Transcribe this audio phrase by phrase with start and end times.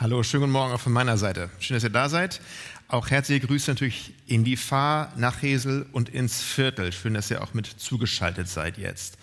[0.00, 1.50] Hallo, schönen guten Morgen auch von meiner Seite.
[1.60, 2.40] Schön, dass ihr da seid.
[2.88, 6.92] Auch herzliche Grüße natürlich in die Fahr, nach Hesel und ins Viertel.
[6.92, 9.16] Schön, dass ihr auch mit zugeschaltet seid jetzt.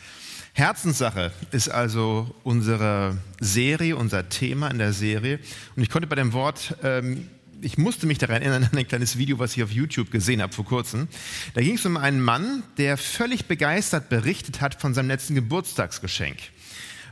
[0.53, 5.39] Herzenssache ist also unsere Serie, unser Thema in der Serie.
[5.75, 7.27] Und ich konnte bei dem Wort, ähm,
[7.61, 10.53] ich musste mich daran erinnern an ein kleines Video, was ich auf YouTube gesehen habe
[10.53, 11.09] vor kurzem.
[11.53, 16.37] Da ging es um einen Mann, der völlig begeistert berichtet hat von seinem letzten Geburtstagsgeschenk.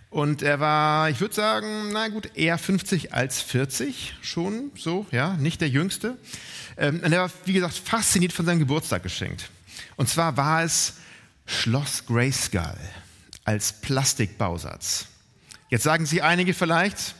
[0.09, 5.33] Und er war, ich würde sagen, na gut, eher 50 als 40, schon so, ja,
[5.37, 6.17] nicht der Jüngste.
[6.77, 9.51] Ähm, und er war, wie gesagt, fasziniert von seinem Geburtstag geschenkt.
[9.97, 10.95] Und zwar war es
[11.45, 12.77] Schloss Grayskull
[13.43, 15.07] als Plastikbausatz.
[15.69, 17.13] Jetzt sagen Sie einige vielleicht,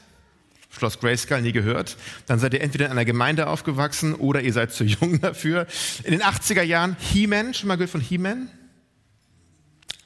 [0.71, 1.97] Schloss Grayskull nie gehört.
[2.25, 5.67] Dann seid ihr entweder in einer Gemeinde aufgewachsen oder ihr seid zu jung dafür.
[6.03, 8.49] In den 80er Jahren He-Man, schon mal gehört von He-Man?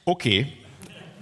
[0.04, 0.52] Okay,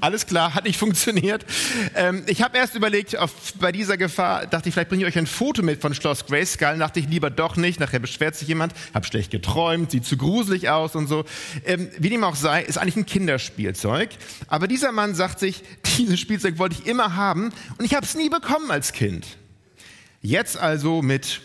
[0.03, 1.47] alles klar, hat nicht funktioniert.
[1.95, 3.31] Ähm, ich habe erst überlegt, auf,
[3.61, 6.77] bei dieser Gefahr, dachte ich, vielleicht bringe ich euch ein Foto mit von Schloss Grayskull.
[6.79, 7.79] Dachte ich lieber doch nicht.
[7.79, 11.25] Nachher beschwert sich jemand, hab schlecht geträumt, sieht zu gruselig aus und so.
[11.65, 14.11] Ähm, wie dem auch sei, ist eigentlich ein Kinderspielzeug.
[14.49, 15.63] Aber dieser Mann sagt sich,
[15.99, 19.27] dieses Spielzeug wollte ich immer haben und ich habe es nie bekommen als Kind.
[20.21, 21.41] Jetzt also mit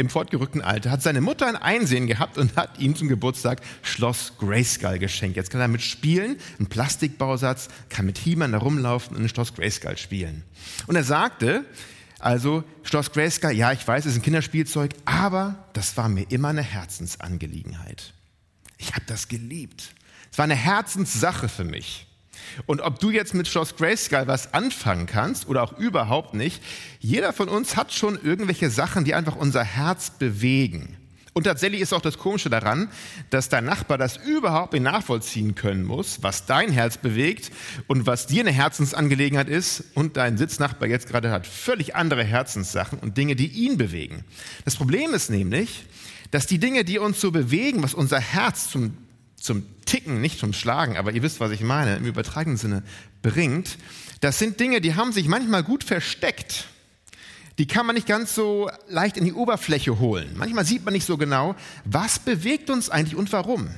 [0.00, 4.32] im fortgerückten Alter, hat seine Mutter ein Einsehen gehabt und hat ihm zum Geburtstag Schloss
[4.38, 5.36] Grayskull geschenkt.
[5.36, 9.54] Jetzt kann er mit spielen, ein Plastikbausatz, kann mit He-Man da rumlaufen und ein Schloss
[9.54, 10.42] Grayskull spielen.
[10.86, 11.64] Und er sagte,
[12.18, 16.48] also Schloss Grayskull, ja, ich weiß, es ist ein Kinderspielzeug, aber das war mir immer
[16.48, 18.14] eine Herzensangelegenheit.
[18.78, 19.94] Ich habe das geliebt.
[20.32, 22.06] Es war eine Herzenssache für mich.
[22.66, 26.62] Und ob du jetzt mit Schloss Grayskull was anfangen kannst oder auch überhaupt nicht,
[27.00, 30.96] jeder von uns hat schon irgendwelche Sachen, die einfach unser Herz bewegen.
[31.32, 32.88] Und tatsächlich ist auch das Komische daran,
[33.30, 37.52] dass dein Nachbar das überhaupt nicht nachvollziehen können muss, was dein Herz bewegt
[37.86, 39.84] und was dir eine Herzensangelegenheit ist.
[39.94, 44.24] Und dein Sitznachbar jetzt gerade hat völlig andere Herzenssachen und Dinge, die ihn bewegen.
[44.64, 45.84] Das Problem ist nämlich,
[46.32, 48.96] dass die Dinge, die uns so bewegen, was unser Herz zum
[49.40, 52.82] zum Ticken, nicht zum Schlagen, aber ihr wisst, was ich meine, im übertragenen Sinne
[53.22, 53.78] bringt,
[54.20, 56.66] das sind Dinge, die haben sich manchmal gut versteckt.
[57.58, 60.30] Die kann man nicht ganz so leicht in die Oberfläche holen.
[60.36, 63.68] Manchmal sieht man nicht so genau, was bewegt uns eigentlich und warum.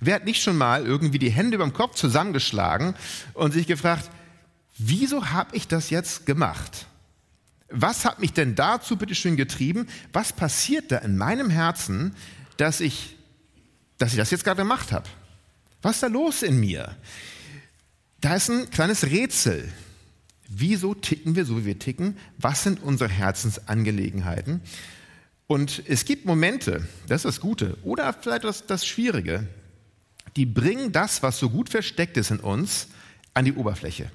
[0.00, 2.94] Wer hat nicht schon mal irgendwie die Hände über dem Kopf zusammengeschlagen
[3.34, 4.10] und sich gefragt,
[4.78, 6.86] wieso habe ich das jetzt gemacht?
[7.70, 9.88] Was hat mich denn dazu bitteschön getrieben?
[10.12, 12.14] Was passiert da in meinem Herzen,
[12.56, 13.17] dass ich
[13.98, 15.08] dass ich das jetzt gerade gemacht habe.
[15.82, 16.96] Was ist da los in mir?
[18.20, 19.68] Da ist ein kleines Rätsel.
[20.48, 22.16] Wieso ticken wir so, wie wir ticken?
[22.38, 24.62] Was sind unsere Herzensangelegenheiten?
[25.46, 29.46] Und es gibt Momente, das ist das Gute, oder vielleicht das, das Schwierige,
[30.36, 32.88] die bringen das, was so gut versteckt ist in uns,
[33.34, 34.10] an die Oberfläche.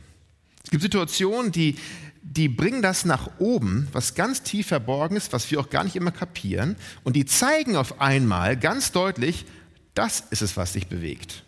[0.64, 1.76] Es gibt Situationen, die,
[2.22, 5.96] die bringen das nach oben, was ganz tief verborgen ist, was wir auch gar nicht
[5.96, 9.46] immer kapieren, und die zeigen auf einmal ganz deutlich,
[9.94, 11.44] das ist es, was dich bewegt.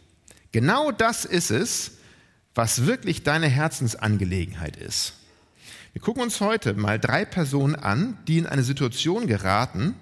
[0.52, 1.92] Genau das ist es,
[2.54, 5.14] was wirklich deine Herzensangelegenheit ist.
[5.94, 9.96] Wir gucken uns heute mal drei Personen an, die in eine Situation geraten,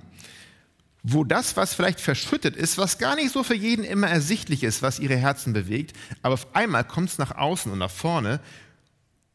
[1.03, 4.81] wo das, was vielleicht verschüttet ist, was gar nicht so für jeden immer ersichtlich ist,
[4.81, 8.39] was ihre Herzen bewegt, aber auf einmal kommt es nach außen und nach vorne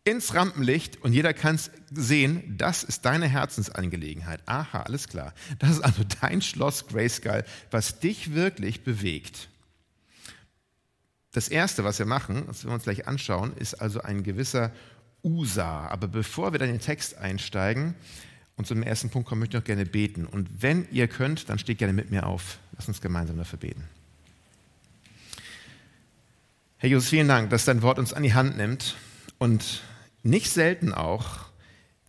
[0.09, 4.41] ins Rampenlicht und jeder kann es sehen, das ist deine Herzensangelegenheit.
[4.47, 5.35] Aha, alles klar.
[5.59, 9.49] Das ist also dein Schloss Grayskull, was dich wirklich bewegt.
[11.33, 14.73] Das Erste, was wir machen, das wir uns gleich anschauen, ist also ein gewisser
[15.23, 15.87] Usa.
[15.89, 17.95] Aber bevor wir dann in den Text einsteigen
[18.57, 20.25] und zum ersten Punkt kommen, möchte ich noch gerne beten.
[20.27, 22.59] Und wenn ihr könnt, dann steht gerne mit mir auf.
[22.77, 23.85] Lass uns gemeinsam dafür beten.
[26.79, 28.97] Herr Jesus, vielen Dank, dass dein Wort uns an die Hand nimmt
[29.39, 29.83] und
[30.23, 31.47] nicht selten auch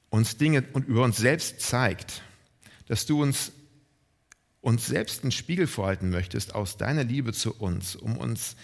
[0.10, 2.22] uns Dinge und über uns selbst zeigt,
[2.88, 3.52] dass du uns
[4.62, 8.56] uns selbst einen Spiegel vorhalten möchtest aus deiner Liebe zu uns, um uns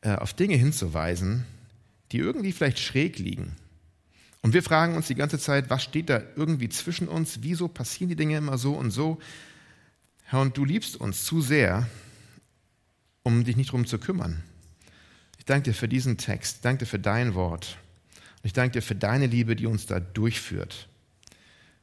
[0.00, 1.44] äh, auf Dinge hinzuweisen,
[2.12, 3.54] die irgendwie vielleicht schräg liegen.
[4.42, 7.40] Und wir fragen uns die ganze Zeit, was steht da irgendwie zwischen uns?
[7.42, 9.18] Wieso passieren die Dinge immer so und so?
[10.24, 11.88] Herr, und du liebst uns zu sehr,
[13.22, 14.42] um dich nicht darum zu kümmern.
[15.38, 17.78] Ich danke dir für diesen Text, danke dir für dein Wort.
[18.42, 20.88] Und ich danke dir für deine Liebe, die uns da durchführt.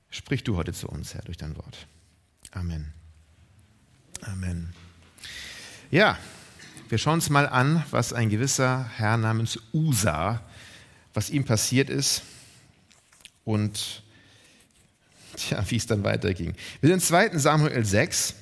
[0.10, 1.88] Sprich du heute zu uns, Herr, durch dein Wort.
[2.52, 2.94] Amen.
[4.22, 4.74] Amen.
[5.92, 6.18] Ja,
[6.88, 10.42] wir schauen uns mal an, was ein gewisser Herr namens Usa,
[11.13, 12.22] was ihm passiert ist
[13.44, 14.04] und
[15.36, 16.56] tja, wie es dann weiterging.
[16.80, 17.38] Wir sind in 2.
[17.38, 18.36] Samuel 6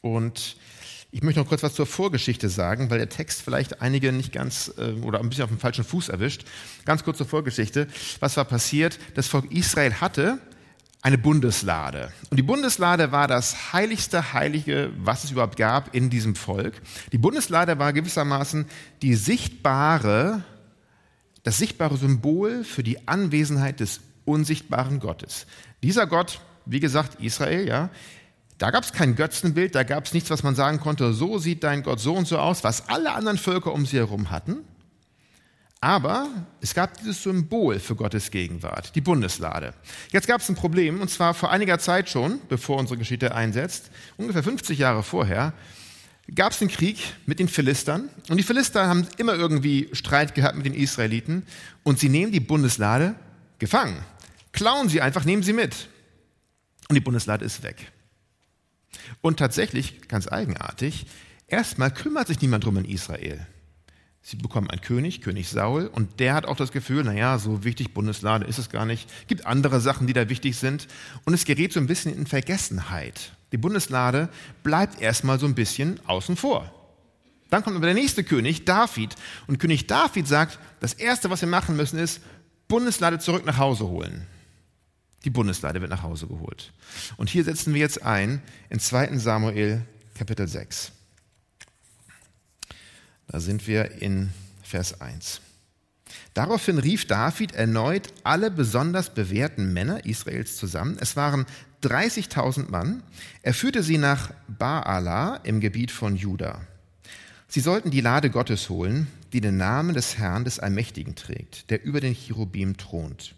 [0.00, 0.56] und
[1.12, 4.72] ich möchte noch kurz was zur Vorgeschichte sagen, weil der Text vielleicht einige nicht ganz
[4.78, 6.44] äh, oder ein bisschen auf dem falschen Fuß erwischt.
[6.86, 7.86] Ganz kurz zur Vorgeschichte.
[8.18, 8.98] Was war passiert?
[9.14, 10.38] Das Volk Israel hatte
[11.02, 12.12] eine Bundeslade.
[12.30, 16.80] Und die Bundeslade war das heiligste Heilige, was es überhaupt gab in diesem Volk.
[17.12, 18.64] Die Bundeslade war gewissermaßen
[19.02, 20.42] die sichtbare,
[21.42, 25.46] das sichtbare Symbol für die Anwesenheit des unsichtbaren Gottes.
[25.82, 27.90] Dieser Gott, wie gesagt, Israel, ja,
[28.62, 31.64] da gab es kein Götzenbild, da gab es nichts, was man sagen konnte, so sieht
[31.64, 34.58] dein Gott so und so aus, was alle anderen Völker um sie herum hatten.
[35.80, 36.28] Aber
[36.60, 39.74] es gab dieses Symbol für Gottes Gegenwart, die Bundeslade.
[40.12, 43.90] Jetzt gab es ein Problem, und zwar vor einiger Zeit schon, bevor unsere Geschichte einsetzt,
[44.16, 45.54] ungefähr 50 Jahre vorher,
[46.32, 48.10] gab es einen Krieg mit den Philistern.
[48.28, 51.48] Und die Philister haben immer irgendwie Streit gehabt mit den Israeliten.
[51.82, 53.16] Und sie nehmen die Bundeslade
[53.58, 53.96] gefangen.
[54.52, 55.88] Klauen sie einfach, nehmen sie mit.
[56.88, 57.90] Und die Bundeslade ist weg.
[59.20, 61.06] Und tatsächlich, ganz eigenartig,
[61.46, 63.46] erstmal kümmert sich niemand drum in Israel.
[64.24, 67.92] Sie bekommen einen König, König Saul, und der hat auch das Gefühl, naja, so wichtig
[67.92, 69.10] Bundeslade ist es gar nicht.
[69.22, 70.86] Es gibt andere Sachen, die da wichtig sind.
[71.24, 73.32] Und es gerät so ein bisschen in Vergessenheit.
[73.50, 74.28] Die Bundeslade
[74.62, 76.72] bleibt erstmal so ein bisschen außen vor.
[77.50, 79.16] Dann kommt aber der nächste König, David.
[79.48, 82.20] Und König David sagt, das Erste, was wir machen müssen, ist,
[82.68, 84.26] Bundeslade zurück nach Hause holen.
[85.24, 86.72] Die Bundeslade wird nach Hause geholt.
[87.16, 89.82] Und hier setzen wir jetzt ein in 2 Samuel
[90.14, 90.92] Kapitel 6.
[93.28, 94.30] Da sind wir in
[94.62, 95.40] Vers 1.
[96.34, 100.96] Daraufhin rief David erneut alle besonders bewährten Männer Israels zusammen.
[101.00, 101.46] Es waren
[101.82, 103.02] 30.000 Mann.
[103.42, 106.60] Er führte sie nach Baala im Gebiet von Juda.
[107.48, 111.84] Sie sollten die Lade Gottes holen, die den Namen des Herrn des Allmächtigen trägt, der
[111.84, 113.34] über den Cherubim thront.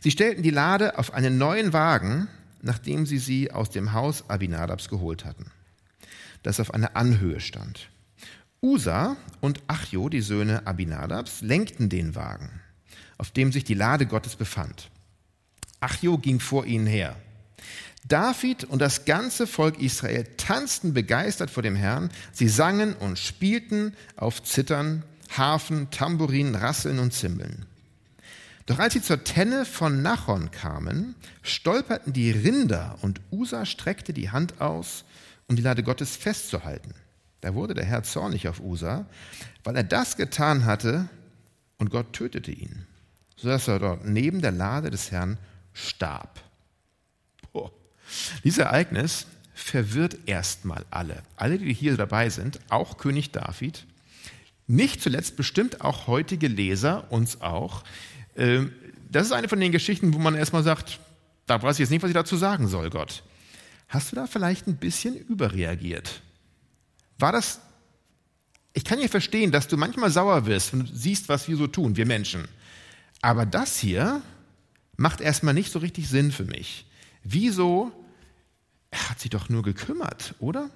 [0.00, 2.28] Sie stellten die Lade auf einen neuen Wagen,
[2.62, 5.50] nachdem sie sie aus dem Haus Abinadabs geholt hatten,
[6.42, 7.88] das auf einer Anhöhe stand.
[8.62, 12.60] Usa und Achjo, die Söhne Abinadabs, lenkten den Wagen,
[13.18, 14.90] auf dem sich die Lade Gottes befand.
[15.80, 17.16] Achjo ging vor ihnen her.
[18.08, 22.10] David und das ganze Volk Israel tanzten begeistert vor dem Herrn.
[22.32, 27.66] Sie sangen und spielten auf Zittern, Harfen, Tambourin, Rasseln und Zimbeln.
[28.66, 34.30] Doch als sie zur Tenne von Nachon kamen, stolperten die Rinder und Usa streckte die
[34.30, 35.04] Hand aus,
[35.46, 36.92] um die Lade Gottes festzuhalten.
[37.40, 39.06] Da wurde der Herr zornig auf Usa,
[39.62, 41.08] weil er das getan hatte
[41.78, 42.86] und Gott tötete ihn,
[43.36, 45.38] sodass er dort neben der Lade des Herrn
[45.72, 46.40] starb.
[47.52, 47.70] Boah.
[48.42, 51.22] Dieses Ereignis verwirrt erstmal alle.
[51.36, 53.86] Alle, die hier dabei sind, auch König David,
[54.66, 57.84] nicht zuletzt bestimmt auch heutige Leser, uns auch.
[58.36, 58.72] Ähm,
[59.10, 61.00] das ist eine von den Geschichten, wo man erstmal sagt,
[61.46, 63.22] da weiß ich jetzt nicht, was ich dazu sagen soll, Gott.
[63.88, 66.22] Hast du da vielleicht ein bisschen überreagiert?
[67.18, 67.60] War das,
[68.74, 71.66] ich kann ja verstehen, dass du manchmal sauer wirst, wenn du siehst, was wir so
[71.66, 72.48] tun, wir Menschen.
[73.22, 74.22] Aber das hier
[74.96, 76.86] macht erstmal nicht so richtig Sinn für mich.
[77.22, 77.92] Wieso?
[78.90, 80.70] Er hat sich doch nur gekümmert, oder?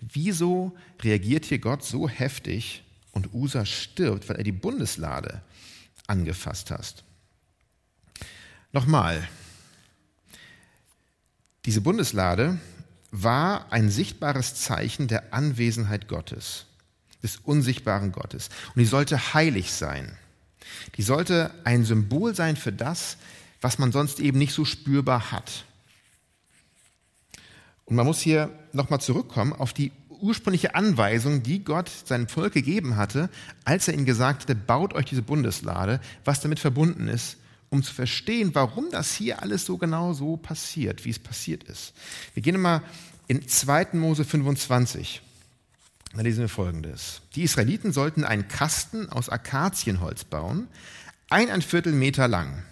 [0.00, 5.42] Wieso reagiert hier Gott so heftig und Usa stirbt, weil er die Bundeslade
[6.08, 7.04] angefasst hast?
[8.72, 9.26] Nochmal,
[11.64, 12.58] diese Bundeslade
[13.10, 16.66] war ein sichtbares Zeichen der Anwesenheit Gottes,
[17.22, 18.50] des unsichtbaren Gottes.
[18.68, 20.16] Und die sollte heilig sein.
[20.96, 23.16] Die sollte ein Symbol sein für das,
[23.60, 25.64] was man sonst eben nicht so spürbar hat.
[27.84, 29.92] Und man muss hier nochmal zurückkommen auf die
[30.26, 33.30] ursprüngliche Anweisung, die Gott seinem Volk gegeben hatte,
[33.64, 37.92] als er ihnen gesagt hatte, baut euch diese Bundeslade, was damit verbunden ist um zu
[37.92, 41.94] verstehen, warum das hier alles so genau so passiert, wie es passiert ist.
[42.34, 42.82] Wir gehen mal
[43.26, 43.88] in 2.
[43.94, 45.22] Mose 25.
[46.14, 47.22] Da lesen wir folgendes.
[47.34, 50.68] Die Israeliten sollten einen Kasten aus Akazienholz bauen,
[51.28, 52.62] ein Viertel Meter lang,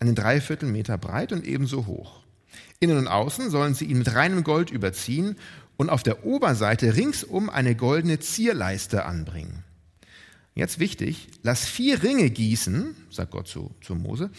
[0.00, 2.20] einen Dreiviertel Meter breit und ebenso hoch.
[2.80, 5.36] Innen und außen sollen sie ihn mit reinem Gold überziehen
[5.78, 9.64] und auf der Oberseite ringsum eine goldene Zierleiste anbringen.
[10.54, 14.30] Jetzt wichtig, lass vier Ringe gießen, sagt Gott zu, zu Mose,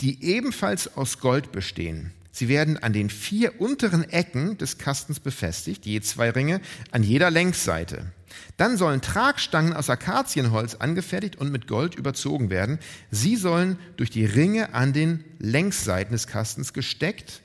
[0.00, 2.12] die ebenfalls aus Gold bestehen.
[2.30, 6.60] Sie werden an den vier unteren Ecken des Kastens befestigt, je zwei Ringe
[6.92, 8.06] an jeder Längsseite.
[8.56, 12.78] Dann sollen Tragstangen aus Akazienholz angefertigt und mit Gold überzogen werden.
[13.10, 17.40] Sie sollen durch die Ringe an den Längsseiten des Kastens gesteckt,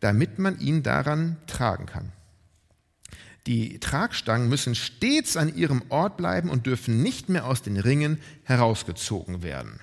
[0.00, 2.12] damit man ihn daran tragen kann.
[3.46, 8.18] Die Tragstangen müssen stets an ihrem Ort bleiben und dürfen nicht mehr aus den Ringen
[8.44, 9.80] herausgezogen werden.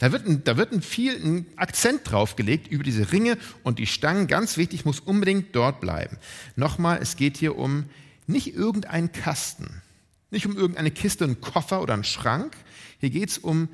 [0.00, 3.86] Da wird, ein, da wird ein viel ein Akzent draufgelegt über diese Ringe und die
[3.86, 4.26] Stangen.
[4.26, 6.16] Ganz wichtig, muss unbedingt dort bleiben.
[6.56, 7.84] Nochmal, es geht hier um
[8.26, 9.82] nicht irgendeinen Kasten,
[10.30, 12.56] nicht um irgendeine Kiste, einen Koffer oder einen Schrank.
[12.98, 13.68] Hier geht es um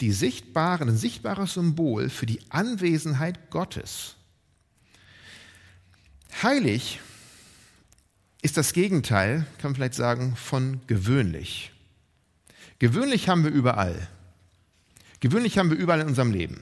[0.00, 4.14] die sichtbare, ein sichtbares Symbol für die Anwesenheit Gottes.
[6.42, 7.00] Heilig
[8.44, 11.72] ist das Gegenteil, kann man vielleicht sagen, von gewöhnlich.
[12.78, 14.06] Gewöhnlich haben wir überall.
[15.20, 16.60] Gewöhnlich haben wir überall in unserem Leben.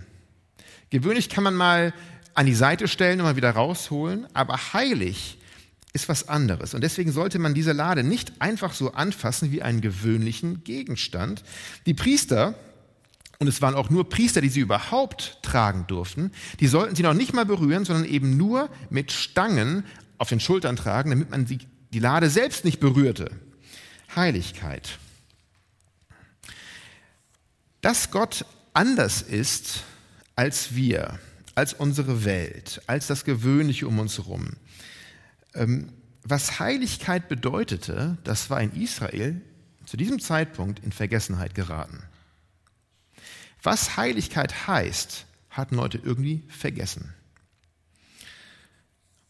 [0.91, 1.93] Gewöhnlich kann man mal
[2.35, 5.39] an die Seite stellen und mal wieder rausholen, aber heilig
[5.93, 6.73] ist was anderes.
[6.73, 11.43] Und deswegen sollte man diese Lade nicht einfach so anfassen wie einen gewöhnlichen Gegenstand.
[11.87, 12.55] Die Priester,
[13.41, 17.13] und es waren auch nur Priester, die sie überhaupt tragen durften, die sollten sie noch
[17.13, 19.83] nicht mal berühren, sondern eben nur mit Stangen
[20.23, 21.59] auf den Schultern tragen, damit man die,
[21.93, 23.31] die Lade selbst nicht berührte.
[24.15, 24.99] Heiligkeit.
[27.81, 29.85] Dass Gott anders ist
[30.37, 31.19] als wir,
[31.55, 34.57] als unsere Welt, als das Gewöhnliche um uns herum.
[35.55, 39.41] Ähm, was Heiligkeit bedeutete, das war in Israel
[39.85, 42.03] zu diesem Zeitpunkt in Vergessenheit geraten.
[43.63, 47.13] Was Heiligkeit heißt, hatten Leute irgendwie vergessen.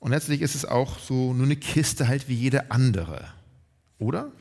[0.03, 3.25] Und letztlich ist es auch so nur eine Kiste halt wie jede andere.
[4.01, 4.33] Oder?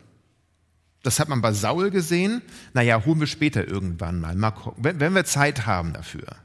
[1.04, 2.42] Das hat man bei Saul gesehen.
[2.74, 4.34] Naja, holen wir später irgendwann mal.
[4.36, 6.36] Mal gucken, wenn, wenn wir Zeit haben dafür.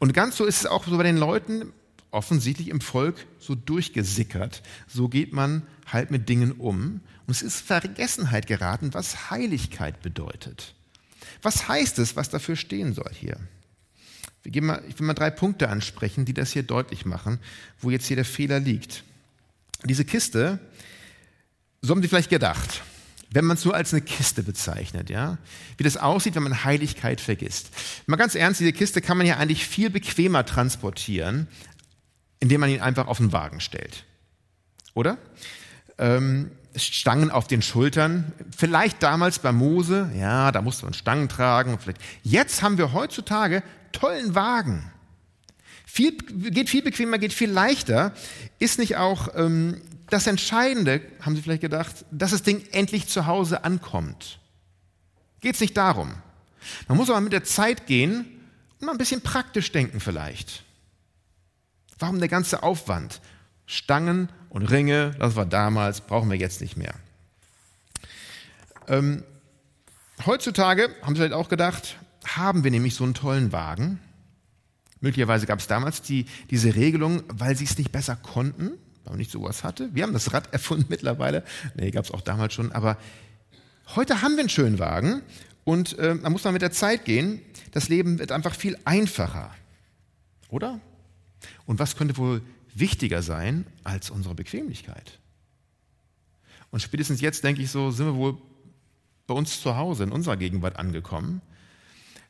[0.00, 1.72] Und ganz so ist es auch so bei den Leuten
[2.10, 4.64] offensichtlich im Volk so durchgesickert.
[4.88, 7.02] So geht man halt mit Dingen um.
[7.28, 10.74] Und es ist Vergessenheit geraten, was Heiligkeit bedeutet.
[11.40, 13.38] Was heißt es, was dafür stehen soll hier?
[14.44, 17.38] Mal, ich will mal drei Punkte ansprechen, die das hier deutlich machen,
[17.80, 19.04] wo jetzt hier der Fehler liegt.
[19.84, 20.58] Diese Kiste,
[21.82, 22.82] so haben Sie vielleicht gedacht,
[23.30, 25.38] wenn man es nur als eine Kiste bezeichnet, ja,
[25.76, 27.70] wie das aussieht, wenn man Heiligkeit vergisst.
[28.06, 31.48] Mal ganz ernst, diese Kiste kann man ja eigentlich viel bequemer transportieren,
[32.38, 34.04] indem man ihn einfach auf den Wagen stellt.
[34.94, 35.18] Oder?
[35.98, 38.32] Ähm, Stangen auf den Schultern.
[38.56, 41.78] Vielleicht damals bei Mose, ja, da musste man Stangen tragen.
[41.78, 42.00] Vielleicht.
[42.22, 43.62] Jetzt haben wir heutzutage
[43.94, 44.90] tollen Wagen.
[45.86, 48.12] Viel, geht viel bequemer, geht viel leichter.
[48.58, 53.26] Ist nicht auch ähm, das Entscheidende, haben Sie vielleicht gedacht, dass das Ding endlich zu
[53.26, 54.38] Hause ankommt?
[55.40, 56.14] Geht es nicht darum.
[56.88, 58.26] Man muss aber mit der Zeit gehen
[58.80, 60.64] und mal ein bisschen praktisch denken vielleicht.
[61.98, 63.20] Warum der ganze Aufwand?
[63.66, 66.94] Stangen und Ringe, das war damals, brauchen wir jetzt nicht mehr.
[68.88, 69.22] Ähm,
[70.26, 74.00] heutzutage, haben Sie vielleicht auch gedacht, haben wir nämlich so einen tollen Wagen.
[75.00, 78.70] Möglicherweise gab es damals die, diese Regelung, weil sie es nicht besser konnten,
[79.04, 79.94] weil man nicht sowas hatte.
[79.94, 81.44] Wir haben das Rad erfunden mittlerweile.
[81.76, 82.72] Nee, gab es auch damals schon.
[82.72, 82.96] Aber
[83.94, 85.22] heute haben wir einen schönen Wagen
[85.64, 87.40] und äh, da muss man mit der Zeit gehen.
[87.72, 89.54] Das Leben wird einfach viel einfacher.
[90.48, 90.80] Oder?
[91.66, 92.40] Und was könnte wohl
[92.74, 95.18] wichtiger sein als unsere Bequemlichkeit.
[96.70, 98.36] Und spätestens jetzt, denke ich so, sind wir wohl
[99.26, 101.40] bei uns zu Hause, in unserer Gegenwart angekommen.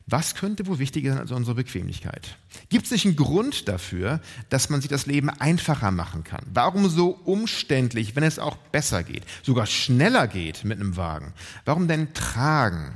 [0.07, 2.37] Was könnte wohl wichtiger sein als unsere Bequemlichkeit?
[2.69, 6.45] Gibt es nicht einen Grund dafür, dass man sich das Leben einfacher machen kann?
[6.53, 11.33] Warum so umständlich, wenn es auch besser geht, sogar schneller geht mit einem Wagen?
[11.65, 12.93] Warum denn tragen?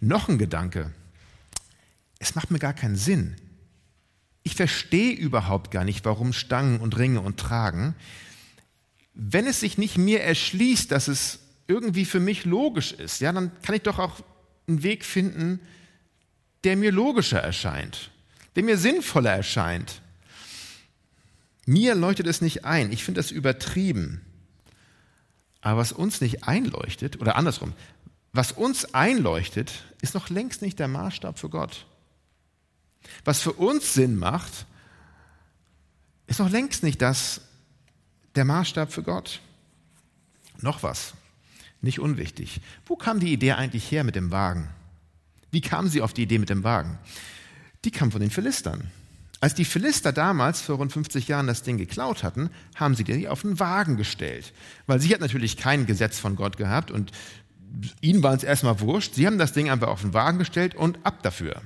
[0.00, 0.90] Noch ein Gedanke.
[2.18, 3.36] Es macht mir gar keinen Sinn,
[4.46, 7.96] ich verstehe überhaupt gar nicht, warum Stangen und Ringe und Tragen,
[9.12, 13.50] wenn es sich nicht mir erschließt, dass es irgendwie für mich logisch ist, ja, dann
[13.62, 14.20] kann ich doch auch
[14.68, 15.58] einen Weg finden,
[16.64, 18.10] der mir logischer erscheint,
[18.54, 20.00] der mir sinnvoller erscheint.
[21.66, 22.92] Mir leuchtet es nicht ein.
[22.92, 24.20] Ich finde das übertrieben.
[25.60, 27.72] Aber was uns nicht einleuchtet, oder andersrum,
[28.32, 31.86] was uns einleuchtet, ist noch längst nicht der Maßstab für Gott.
[33.24, 34.66] Was für uns Sinn macht,
[36.26, 37.40] ist noch längst nicht das
[38.34, 39.40] der Maßstab für Gott.
[40.60, 41.14] Noch was,
[41.80, 42.60] nicht unwichtig.
[42.86, 44.68] Wo kam die Idee eigentlich her mit dem Wagen?
[45.50, 46.98] Wie kam sie auf die Idee mit dem Wagen?
[47.84, 48.90] Die kam von den Philistern.
[49.40, 53.28] Als die Philister damals vor rund 50 Jahren das Ding geklaut hatten, haben sie die
[53.28, 54.52] auf einen Wagen gestellt.
[54.86, 57.12] Weil sie hat natürlich kein Gesetz von Gott gehabt und
[58.00, 59.14] ihnen war es erstmal wurscht.
[59.14, 61.62] Sie haben das Ding einfach auf den Wagen gestellt und ab dafür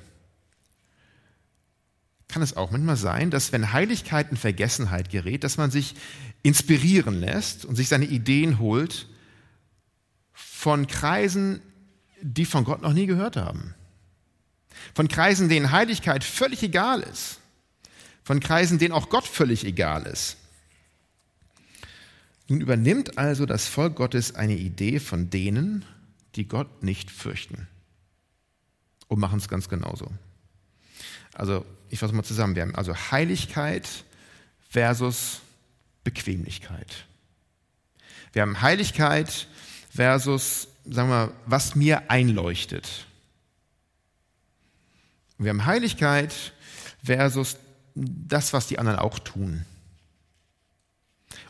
[2.30, 5.94] kann es auch manchmal sein, dass wenn Heiligkeit in Vergessenheit gerät, dass man sich
[6.42, 9.08] inspirieren lässt und sich seine Ideen holt
[10.32, 11.60] von Kreisen,
[12.22, 13.74] die von Gott noch nie gehört haben.
[14.94, 17.40] Von Kreisen, denen Heiligkeit völlig egal ist.
[18.24, 20.36] Von Kreisen, denen auch Gott völlig egal ist.
[22.48, 25.84] Nun übernimmt also das Volk Gottes eine Idee von denen,
[26.34, 27.68] die Gott nicht fürchten.
[29.08, 30.10] Und machen es ganz genauso.
[31.32, 32.54] Also ich fasse mal zusammen.
[32.54, 33.88] Wir haben also Heiligkeit
[34.68, 35.40] versus
[36.04, 37.06] Bequemlichkeit.
[38.32, 39.48] Wir haben Heiligkeit
[39.90, 43.06] versus, sagen wir, was mir einleuchtet.
[45.38, 46.52] Wir haben Heiligkeit
[47.02, 47.56] versus
[47.94, 49.64] das, was die anderen auch tun.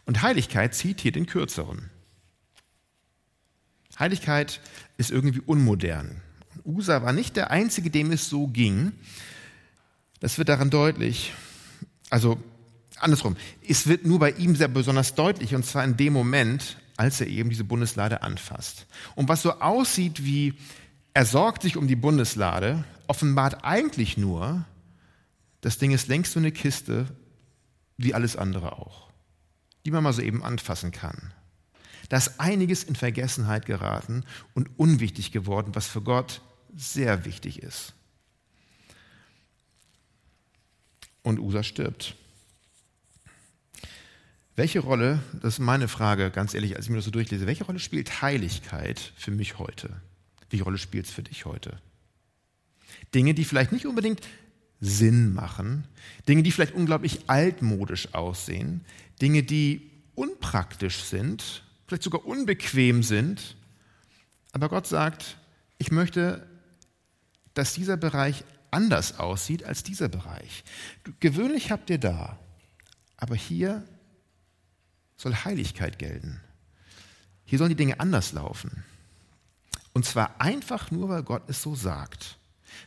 [0.06, 1.90] Und Heiligkeit zieht hier den kürzeren.
[3.98, 4.60] Heiligkeit
[4.96, 6.22] ist irgendwie unmodern.
[6.64, 8.92] Usa war nicht der Einzige, dem es so ging.
[10.20, 11.32] Das wird daran deutlich.
[12.08, 12.42] Also
[12.98, 17.18] andersrum, es wird nur bei ihm sehr besonders deutlich, und zwar in dem Moment, als
[17.18, 18.86] er eben diese Bundeslade anfasst.
[19.14, 20.52] Und was so aussieht wie,
[21.14, 24.66] er sorgt sich um die Bundeslade, offenbart eigentlich nur,
[25.62, 27.06] das Ding ist längst so eine Kiste
[27.96, 29.08] wie alles andere auch,
[29.86, 31.32] die man mal so eben anfassen kann.
[32.10, 36.42] Da ist einiges in Vergessenheit geraten und unwichtig geworden, was für Gott
[36.76, 37.94] sehr wichtig ist.
[41.22, 42.14] Und Usa stirbt.
[44.60, 47.64] Welche Rolle, das ist meine Frage, ganz ehrlich, als ich mir das so durchlese, welche
[47.64, 49.88] Rolle spielt Heiligkeit für mich heute?
[50.50, 51.80] Welche Rolle spielt es für dich heute?
[53.14, 54.20] Dinge, die vielleicht nicht unbedingt
[54.78, 55.86] Sinn machen,
[56.28, 58.84] Dinge, die vielleicht unglaublich altmodisch aussehen,
[59.22, 63.56] Dinge, die unpraktisch sind, vielleicht sogar unbequem sind.
[64.52, 65.38] Aber Gott sagt,
[65.78, 66.46] ich möchte,
[67.54, 70.64] dass dieser Bereich anders aussieht als dieser Bereich.
[71.20, 72.38] Gewöhnlich habt ihr da,
[73.16, 73.84] aber hier
[75.20, 76.40] soll Heiligkeit gelten.
[77.44, 78.84] Hier sollen die Dinge anders laufen.
[79.92, 82.38] Und zwar einfach nur, weil Gott es so sagt.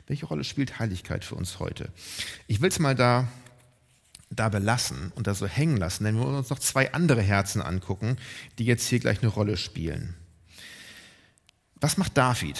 [0.07, 1.91] Welche Rolle spielt Heiligkeit für uns heute?
[2.47, 3.27] Ich will es mal da,
[4.31, 7.61] da belassen und da so hängen lassen, denn wir wollen uns noch zwei andere Herzen
[7.61, 8.17] angucken,
[8.57, 10.15] die jetzt hier gleich eine Rolle spielen.
[11.75, 12.57] Was macht David?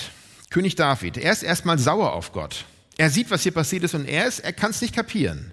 [0.51, 1.17] König David.
[1.17, 2.65] Er ist erstmal sauer auf Gott.
[2.97, 5.51] Er sieht, was hier passiert ist und er, er kann es nicht kapieren.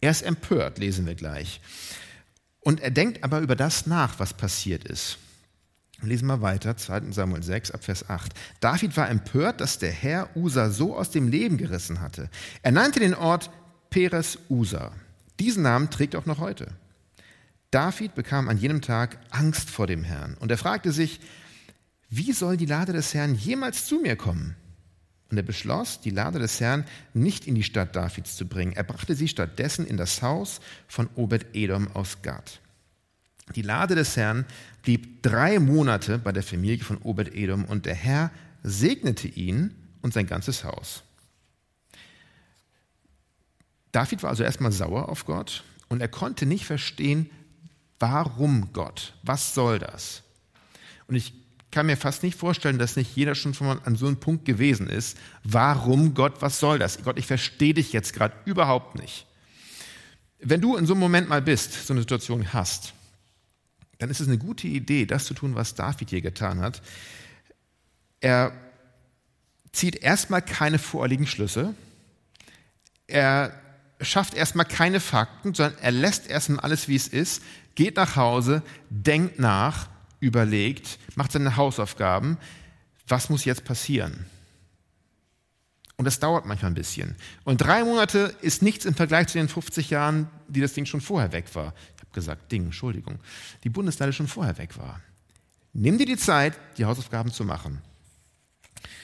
[0.00, 1.60] Er ist empört, lesen wir gleich.
[2.68, 5.16] Und er denkt aber über das nach, was passiert ist.
[6.02, 7.12] Lesen wir weiter, 2.
[7.12, 8.34] Samuel 6, ab Vers 8.
[8.60, 12.28] David war empört, dass der Herr Usa so aus dem Leben gerissen hatte.
[12.60, 13.48] Er nannte den Ort
[13.88, 14.92] Peres Usa.
[15.40, 16.66] Diesen Namen trägt er auch noch heute.
[17.70, 21.20] David bekam an jenem Tag Angst vor dem Herrn und er fragte sich,
[22.10, 24.56] wie soll die Lade des Herrn jemals zu mir kommen?
[25.30, 28.72] Und er beschloss, die Lade des Herrn nicht in die Stadt Davids zu bringen.
[28.72, 32.60] Er brachte sie stattdessen in das Haus von Obed-Edom aus Gad.
[33.54, 34.46] Die Lade des Herrn
[34.82, 38.30] blieb drei Monate bei der Familie von Obed-Edom und der Herr
[38.62, 41.02] segnete ihn und sein ganzes Haus.
[43.92, 47.30] David war also erstmal sauer auf Gott und er konnte nicht verstehen,
[47.98, 50.22] warum Gott, was soll das?
[51.06, 51.37] Und ich
[51.70, 54.88] kann mir fast nicht vorstellen, dass nicht jeder schon mal an so einem Punkt gewesen
[54.88, 55.18] ist.
[55.44, 57.02] Warum Gott, was soll das?
[57.02, 59.26] Gott, ich verstehe dich jetzt gerade überhaupt nicht.
[60.40, 62.94] Wenn du in so einem Moment mal bist, so eine Situation hast,
[63.98, 66.80] dann ist es eine gute Idee, das zu tun, was David hier getan hat.
[68.20, 68.52] Er
[69.72, 71.74] zieht erstmal keine vorliegenden Schlüsse.
[73.08, 73.52] Er
[74.00, 77.42] schafft erstmal keine Fakten, sondern er lässt erstmal alles, wie es ist,
[77.74, 79.88] geht nach Hause, denkt nach,
[80.20, 82.38] überlegt, macht seine Hausaufgaben.
[83.06, 84.26] Was muss jetzt passieren?
[85.96, 87.16] Und das dauert manchmal ein bisschen.
[87.44, 91.00] Und drei Monate ist nichts im Vergleich zu den 50 Jahren, die das Ding schon
[91.00, 91.74] vorher weg war
[92.18, 93.18] gesagt, Ding, Entschuldigung,
[93.64, 95.00] die Bundesleiter schon vorher weg war.
[95.72, 97.80] Nimm dir die Zeit, die Hausaufgaben zu machen,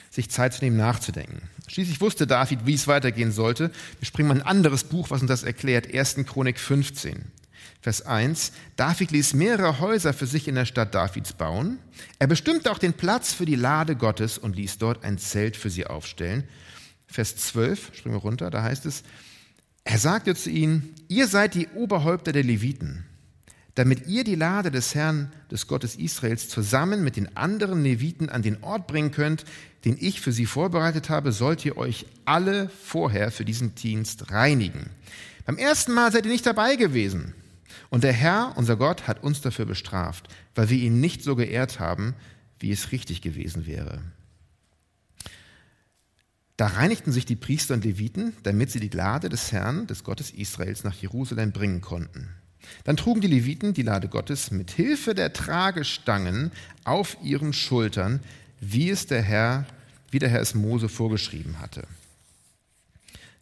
[0.09, 1.41] sich Zeit zu nehmen, nachzudenken.
[1.67, 3.71] Schließlich wusste David, wie es weitergehen sollte.
[3.99, 6.25] Wir springen mal ein anderes Buch, was uns das erklärt, 1.
[6.25, 7.31] Chronik 15.
[7.85, 8.51] Vers 1.
[8.77, 11.77] David ließ mehrere Häuser für sich in der Stadt Davids bauen.
[12.17, 15.69] Er bestimmte auch den Platz für die Lade Gottes und ließ dort ein Zelt für
[15.69, 16.45] sie aufstellen.
[17.05, 19.03] Vers 12, springen wir runter, da heißt es,
[19.83, 23.05] er sagte zu ihnen, ihr seid die Oberhäupter der Leviten.
[23.75, 28.41] Damit ihr die Lade des Herrn, des Gottes Israels, zusammen mit den anderen Leviten an
[28.41, 29.45] den Ort bringen könnt,
[29.85, 34.89] den ich für sie vorbereitet habe, sollt ihr euch alle vorher für diesen Dienst reinigen.
[35.45, 37.35] Beim ersten Mal seid ihr nicht dabei gewesen.
[37.95, 41.79] Und der Herr, unser Gott, hat uns dafür bestraft, weil wir ihn nicht so geehrt
[41.79, 42.13] haben,
[42.59, 44.01] wie es richtig gewesen wäre.
[46.57, 50.31] Da reinigten sich die Priester und Leviten, damit sie die Lade des Herrn, des Gottes
[50.31, 52.27] Israels, nach Jerusalem bringen konnten.
[52.83, 56.51] Dann trugen die Leviten die Lade Gottes mit Hilfe der Tragestangen
[56.83, 58.19] auf ihren Schultern,
[58.59, 59.67] wie es der Herr,
[60.11, 61.87] wie der Herr es Mose vorgeschrieben hatte.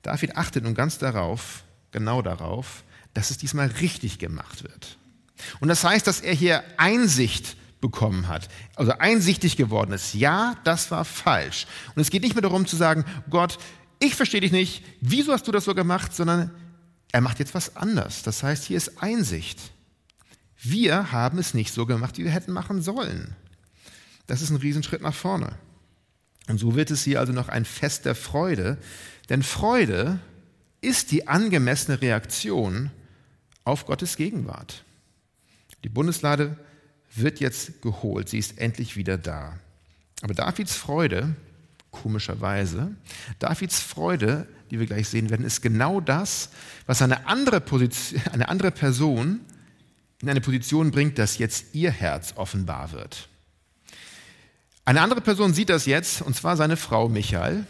[0.04, 2.84] David achtet nun ganz darauf, genau darauf,
[3.14, 4.98] dass es diesmal richtig gemacht wird.
[5.60, 10.90] Und das heißt, dass er hier Einsicht bekommen hat, also einsichtig geworden ist, ja, das
[10.90, 11.68] war falsch.
[11.96, 13.58] Und es geht nicht mehr darum zu sagen, Gott,
[14.00, 16.52] ich verstehe dich nicht, wieso hast du das so gemacht, sondern
[17.12, 18.24] er macht jetzt was anders.
[18.24, 19.60] Das heißt, hier ist Einsicht.
[20.58, 23.36] Wir haben es nicht so gemacht, wie wir hätten machen sollen.
[24.28, 25.58] Das ist ein Riesenschritt nach vorne.
[26.48, 28.78] Und so wird es hier also noch ein Fest der Freude,
[29.30, 30.20] Denn Freude
[30.82, 32.92] ist die angemessene Reaktion
[33.64, 34.84] auf Gottes Gegenwart.
[35.84, 36.58] Die Bundeslade
[37.16, 39.60] wird jetzt geholt, sie ist endlich wieder da.
[40.22, 41.36] Aber Davids Freude,
[41.92, 42.96] komischerweise,
[43.40, 46.50] Davids Freude, die wir gleich sehen werden, ist genau das,
[46.86, 49.42] was eine andere, Position, eine andere Person
[50.22, 53.28] in eine Position bringt, dass jetzt ihr Herz offenbar wird.
[54.86, 57.66] Eine andere Person sieht das jetzt, und zwar seine Frau Michael.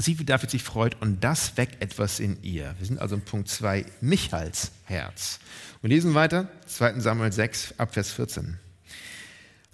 [0.00, 2.74] Sieht, wie David sich freut, und das weckt etwas in ihr.
[2.78, 5.40] Wir sind also in Punkt 2, Michals Herz.
[5.82, 7.00] Wir lesen weiter, 2.
[7.00, 8.58] Samuel 6, Abvers 14.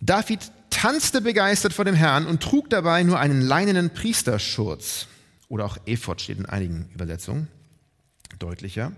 [0.00, 5.06] David tanzte begeistert vor dem Herrn und trug dabei nur einen leinenen Priesterschurz.
[5.48, 7.46] Oder auch Ephod steht in einigen Übersetzungen
[8.40, 8.92] deutlicher.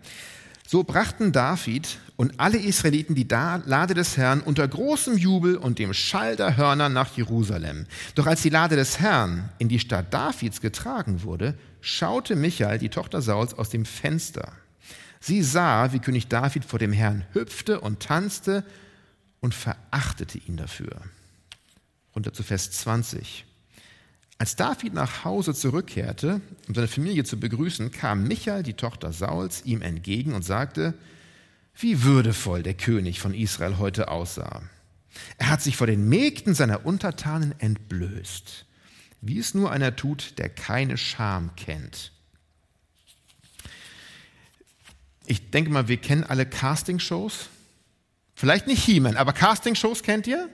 [0.70, 5.94] So brachten David und alle Israeliten die Lade des Herrn unter großem Jubel und dem
[5.94, 7.86] Schall der Hörner nach Jerusalem.
[8.16, 12.90] Doch als die Lade des Herrn in die Stadt Davids getragen wurde, schaute Michael, die
[12.90, 14.52] Tochter Sauls, aus dem Fenster.
[15.20, 18.62] Sie sah, wie König David vor dem Herrn hüpfte und tanzte
[19.40, 21.00] und verachtete ihn dafür.
[22.14, 23.46] Runter zu Vers 20.
[24.40, 29.64] Als David nach Hause zurückkehrte, um seine Familie zu begrüßen, kam Michael, die Tochter Sauls,
[29.64, 30.94] ihm entgegen und sagte,
[31.76, 34.62] wie würdevoll der König von Israel heute aussah.
[35.38, 38.64] Er hat sich vor den Mägden seiner Untertanen entblößt,
[39.20, 42.12] wie es nur einer tut, der keine Scham kennt.
[45.26, 47.48] Ich denke mal, wir kennen alle Castingshows.
[48.36, 50.48] Vielleicht nicht He-Man, aber Castingshows kennt ihr?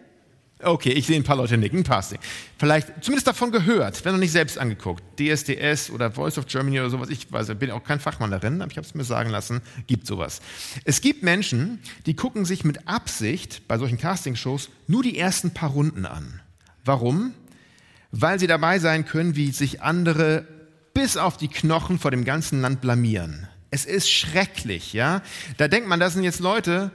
[0.65, 2.19] Okay, ich sehe ein paar Leute nicken, Casting.
[2.59, 5.03] Vielleicht zumindest davon gehört, wenn noch nicht selbst angeguckt.
[5.19, 7.09] DSDS oder Voice of Germany oder sowas.
[7.11, 9.61] Ich weiß, ich bin auch kein Fachmann darin, aber ich habe es mir sagen lassen,
[9.87, 10.41] gibt sowas.
[10.85, 15.71] Es gibt Menschen, die gucken sich mit Absicht bei solchen Castingshows nur die ersten paar
[15.71, 16.41] Runden an.
[16.85, 17.35] Warum?
[18.11, 20.47] Weil sie dabei sein können, wie sich andere
[20.95, 23.49] bis auf die Knochen vor dem ganzen Land blamieren.
[23.71, 25.23] Es ist schrecklich, ja.
[25.57, 26.93] Da denkt man, das sind jetzt Leute,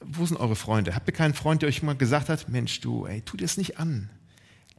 [0.00, 0.94] wo sind eure Freunde?
[0.94, 3.56] Habt ihr keinen Freund, der euch mal gesagt hat, Mensch, du, ey, tu dir es
[3.56, 4.10] nicht an.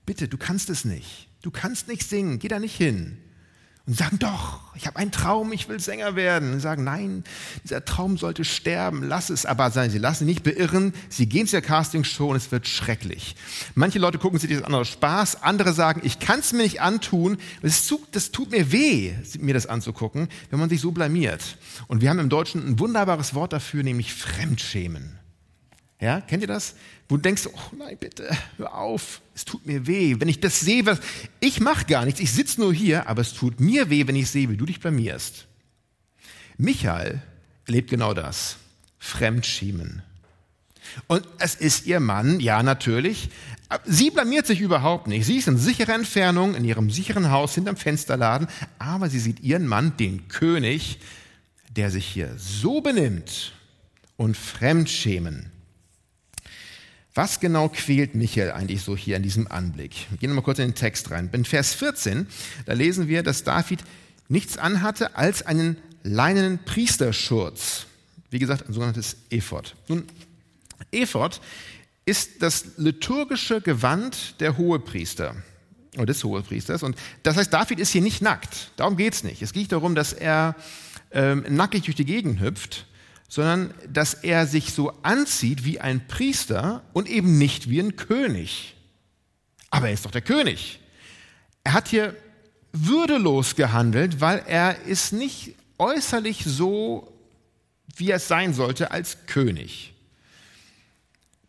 [0.06, 1.30] Bitte, du kannst es nicht.
[1.42, 3.18] Du kannst nicht singen, geh da nicht hin.
[3.88, 6.52] Und sagen, doch, ich habe einen Traum, ich will Sänger werden.
[6.52, 7.24] Und sagen, nein,
[7.64, 9.46] dieser Traum sollte sterben, lass es.
[9.46, 13.38] Aber sagen sie, lassen nicht beirren, sie gehen zur Castingshow und es wird schrecklich.
[13.76, 16.82] Manche Leute gucken sich das an aus Spaß, andere sagen, ich kann es mir nicht
[16.82, 21.58] antun, das tut mir weh, mir das anzugucken, wenn man sich so blamiert.
[21.88, 25.18] Und wir haben im Deutschen ein wunderbares Wort dafür, nämlich Fremdschämen.
[26.00, 26.76] Ja, kennt ihr das?
[27.10, 30.16] Wo du denkst, oh nein, bitte, hör auf, es tut mir weh.
[30.20, 31.00] Wenn ich das sehe, was,
[31.40, 34.30] ich mache gar nichts, ich sitze nur hier, aber es tut mir weh, wenn ich
[34.30, 35.48] sehe, wie du dich blamierst.
[36.58, 37.22] Michael
[37.66, 38.58] erlebt genau das.
[39.00, 40.04] Fremdschämen.
[41.08, 43.30] Und es ist ihr Mann, ja natürlich.
[43.86, 45.26] Sie blamiert sich überhaupt nicht.
[45.26, 48.48] Sie ist in sicherer Entfernung in ihrem sicheren Haus hinterm Fensterladen,
[48.80, 51.00] aber sie sieht ihren Mann, den König,
[51.70, 53.54] der sich hier so benimmt
[54.16, 55.52] und Fremdschämen.
[57.18, 60.06] Was genau quält Michael eigentlich so hier in diesem Anblick?
[60.12, 61.32] Wir gehen mal kurz in den Text rein.
[61.34, 62.28] In Vers 14,
[62.68, 63.80] da lesen wir, dass David
[64.28, 67.88] nichts anhatte als einen leinenen Priesterschurz.
[68.30, 69.74] Wie gesagt, ein sogenanntes Ephod.
[69.88, 70.04] Nun,
[70.92, 71.42] Ephod
[72.06, 75.36] ist das liturgische Gewand der Hohepriester
[75.96, 76.84] oder des Hohepriesters.
[76.84, 78.70] Und das heißt, David ist hier nicht nackt.
[78.76, 79.42] Darum geht's nicht.
[79.42, 80.56] Es geht darum, dass er
[81.12, 82.86] ähm, nackig durch die Gegend hüpft
[83.28, 88.76] sondern dass er sich so anzieht wie ein Priester und eben nicht wie ein König.
[89.70, 90.80] Aber er ist doch der König.
[91.64, 92.16] Er hat hier
[92.72, 97.14] würdelos gehandelt, weil er ist nicht äußerlich so,
[97.96, 99.94] wie er es sein sollte als König.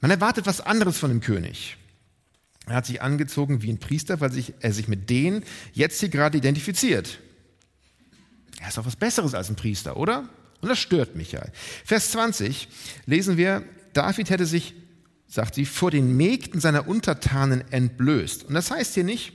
[0.01, 1.77] Man erwartet was anderes von dem König.
[2.67, 6.09] Er hat sich angezogen wie ein Priester, weil sich, er sich mit denen jetzt hier
[6.09, 7.19] gerade identifiziert.
[8.61, 10.29] Er ist doch was Besseres als ein Priester, oder?
[10.61, 11.53] Und das stört Michael.
[11.85, 12.69] Vers 20
[13.07, 14.75] lesen wir, David hätte sich,
[15.27, 18.45] sagt sie, vor den Mägden seiner Untertanen entblößt.
[18.45, 19.33] Und das heißt hier nicht,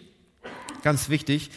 [0.84, 1.52] ganz wichtig,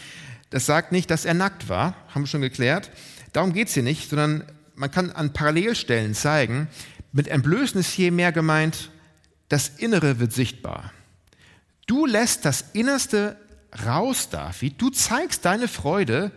[0.50, 2.90] das sagt nicht, dass er nackt war, haben wir schon geklärt.
[3.32, 6.68] Darum geht es hier nicht, sondern man kann an Parallelstellen zeigen,
[7.12, 8.90] mit Entblößen ist hier mehr gemeint,
[9.48, 10.92] das Innere wird sichtbar.
[11.86, 13.36] Du lässt das Innerste
[13.86, 14.80] raus, David.
[14.80, 16.32] Du zeigst deine Freude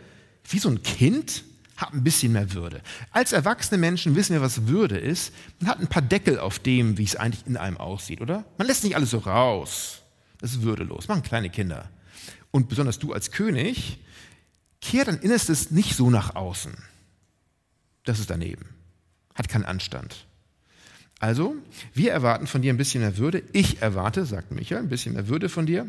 [0.49, 1.43] wie so ein Kind,
[1.79, 2.81] hab ein bisschen mehr Würde.
[3.11, 5.33] Als erwachsene Menschen wissen wir, was Würde ist.
[5.59, 8.45] Man hat ein paar Deckel auf dem, wie es eigentlich in einem aussieht, oder?
[8.57, 10.01] Man lässt nicht alles so raus.
[10.39, 11.07] Das ist würdelos.
[11.07, 11.89] Machen kleine Kinder.
[12.51, 13.99] Und besonders du als König,
[14.81, 16.73] kehr dein Innerstes nicht so nach außen.
[18.03, 18.65] Das ist daneben.
[19.35, 20.25] Hat keinen Anstand.
[21.19, 21.55] Also,
[21.93, 23.43] wir erwarten von dir ein bisschen mehr Würde.
[23.51, 25.85] Ich erwarte, sagt Michael, ein bisschen mehr Würde von dir.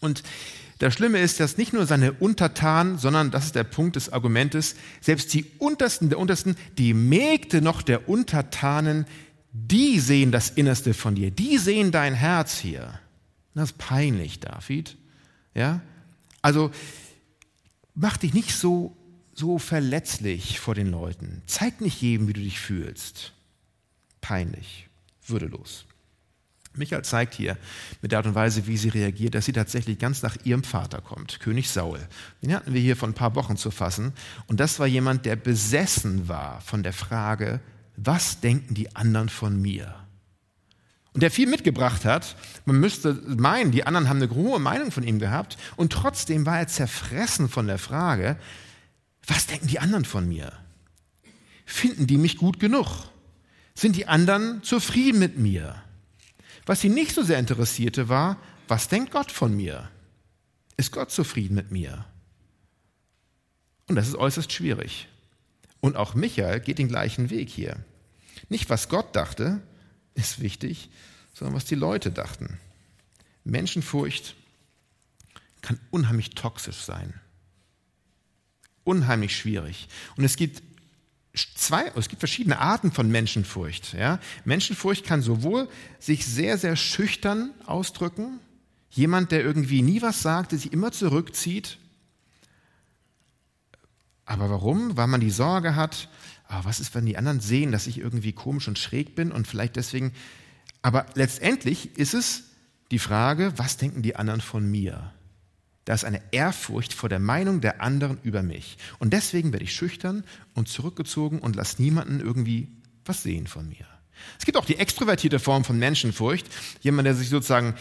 [0.00, 0.22] Und
[0.78, 4.76] Das Schlimme ist, dass nicht nur seine Untertanen, sondern das ist der Punkt des Argumentes,
[5.00, 9.06] selbst die Untersten der Untersten, die Mägde noch der Untertanen,
[9.52, 13.00] die sehen das Innerste von dir, die sehen dein Herz hier.
[13.54, 14.98] Das ist peinlich, David.
[15.54, 15.80] Ja?
[16.42, 16.70] Also
[17.94, 18.94] mach dich nicht so,
[19.32, 21.40] so verletzlich vor den Leuten.
[21.46, 23.32] Zeig nicht jedem, wie du dich fühlst.
[24.20, 24.88] Peinlich,
[25.26, 25.86] würdelos.
[26.76, 27.56] Michael zeigt hier
[28.02, 31.00] mit der Art und Weise, wie sie reagiert, dass sie tatsächlich ganz nach ihrem Vater
[31.00, 32.00] kommt, König Saul.
[32.42, 34.12] Den hatten wir hier vor ein paar Wochen zu fassen.
[34.46, 37.60] Und das war jemand, der besessen war von der Frage,
[37.96, 39.94] was denken die anderen von mir?
[41.16, 42.36] Und der viel mitgebracht hat.
[42.66, 45.56] Man müsste meinen, die anderen haben eine hohe Meinung von ihm gehabt.
[45.76, 48.36] Und trotzdem war er zerfressen von der Frage,
[49.26, 50.52] was denken die anderen von mir?
[51.64, 52.86] Finden die mich gut genug?
[53.74, 55.82] Sind die anderen zufrieden mit mir?
[56.66, 59.88] Was sie nicht so sehr interessierte war, was denkt Gott von mir?
[60.76, 62.04] Ist Gott zufrieden mit mir?
[63.86, 65.08] Und das ist äußerst schwierig.
[65.80, 67.84] Und auch Michael geht den gleichen Weg hier.
[68.48, 69.62] Nicht, was Gott dachte,
[70.14, 70.90] ist wichtig,
[71.32, 72.58] sondern was die Leute dachten.
[73.44, 74.34] Menschenfurcht
[75.62, 77.14] kann unheimlich toxisch sein.
[78.82, 79.88] Unheimlich schwierig.
[80.16, 80.62] Und es gibt
[81.54, 83.92] zwei, es gibt verschiedene Arten von Menschenfurcht.
[83.92, 84.18] Ja?
[84.44, 85.68] Menschenfurcht kann sowohl
[85.98, 88.40] sich sehr, sehr schüchtern ausdrücken,
[88.90, 91.78] jemand, der irgendwie nie was sagt, der sich immer zurückzieht.
[94.24, 94.96] Aber warum?
[94.96, 96.08] Weil man die Sorge hat,
[96.48, 99.46] oh, was ist, wenn die anderen sehen, dass ich irgendwie komisch und schräg bin und
[99.46, 100.12] vielleicht deswegen.
[100.82, 102.44] Aber letztendlich ist es
[102.90, 105.12] die Frage, was denken die anderen von mir?
[105.86, 108.76] Da ist eine Ehrfurcht vor der Meinung der anderen über mich.
[108.98, 112.68] Und deswegen werde ich schüchtern und zurückgezogen und lasse niemanden irgendwie
[113.04, 113.86] was sehen von mir.
[114.36, 116.46] Es gibt auch die extrovertierte Form von Menschenfurcht.
[116.80, 117.74] Jemand, der sich sozusagen,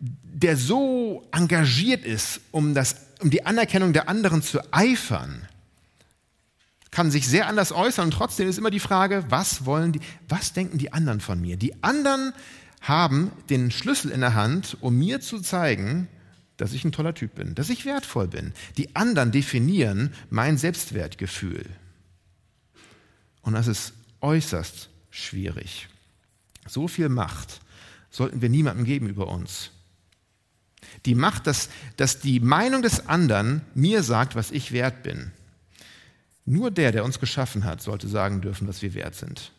[0.00, 5.46] der so engagiert ist, um, das, um die Anerkennung der anderen zu eifern,
[6.90, 10.54] kann sich sehr anders äußern und trotzdem ist immer die Frage, was wollen die, was
[10.54, 11.58] denken die anderen von mir?
[11.58, 12.32] Die anderen
[12.80, 16.08] haben den Schlüssel in der Hand, um mir zu zeigen,
[16.60, 18.52] dass ich ein toller Typ bin, dass ich wertvoll bin.
[18.76, 21.64] Die anderen definieren mein Selbstwertgefühl.
[23.42, 25.88] Und das ist äußerst schwierig.
[26.66, 27.60] So viel Macht
[28.10, 29.70] sollten wir niemandem geben über uns.
[31.06, 35.32] Die Macht, dass, dass die Meinung des anderen mir sagt, was ich wert bin.
[36.44, 39.52] Nur der, der uns geschaffen hat, sollte sagen dürfen, was wir wert sind.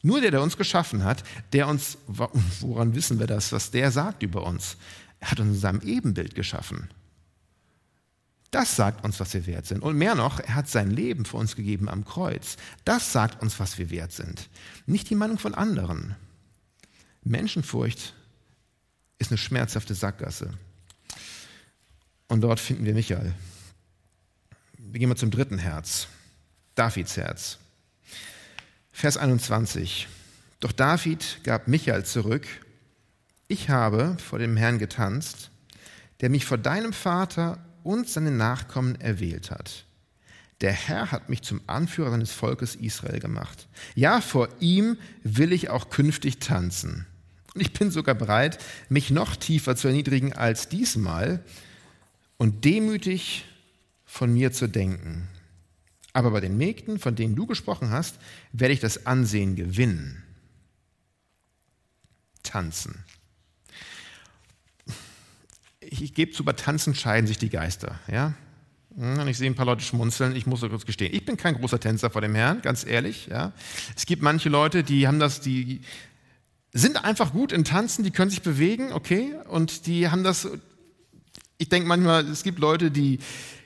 [0.00, 4.22] Nur der, der uns geschaffen hat, der uns, woran wissen wir das, was der sagt
[4.22, 4.78] über uns?
[5.20, 6.88] Er hat uns in seinem Ebenbild geschaffen.
[8.50, 9.82] Das sagt uns, was wir wert sind.
[9.82, 12.56] Und mehr noch, er hat sein Leben für uns gegeben am Kreuz.
[12.84, 14.48] Das sagt uns, was wir wert sind.
[14.86, 16.16] Nicht die Meinung von anderen.
[17.24, 18.14] Menschenfurcht
[19.18, 20.54] ist eine schmerzhafte Sackgasse.
[22.28, 23.34] Und dort finden wir Michael.
[24.78, 26.08] Wir gehen mal zum dritten Herz.
[26.74, 27.58] Davids Herz.
[28.92, 30.08] Vers 21.
[30.60, 32.46] Doch David gab Michael zurück
[33.48, 35.50] ich habe vor dem Herrn getanzt,
[36.20, 39.86] der mich vor deinem Vater und seinen Nachkommen erwählt hat.
[40.60, 43.68] Der Herr hat mich zum Anführer seines Volkes Israel gemacht.
[43.94, 47.06] Ja, vor ihm will ich auch künftig tanzen.
[47.54, 51.42] Und ich bin sogar bereit, mich noch tiefer zu erniedrigen als diesmal
[52.36, 53.46] und demütig
[54.04, 55.28] von mir zu denken.
[56.12, 58.18] Aber bei den Mägden, von denen du gesprochen hast,
[58.52, 60.24] werde ich das Ansehen gewinnen.
[62.42, 63.04] Tanzen
[65.90, 67.98] ich, ich gebe zu, bei Tanzen scheiden sich die Geister.
[68.10, 68.34] Ja?
[68.96, 70.34] Und ich sehe ein paar Leute schmunzeln.
[70.34, 73.28] Ich muss so kurz gestehen, ich bin kein großer Tänzer vor dem Herrn, ganz ehrlich.
[73.30, 73.52] Ja?
[73.96, 75.80] Es gibt manche Leute, die haben das, die
[76.72, 80.48] sind einfach gut in Tanzen, die können sich bewegen, okay, und die haben das.
[81.56, 83.18] Ich denke manchmal, es gibt Leute, die